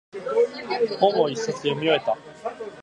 [0.99, 2.17] 本を一冊読み終えた。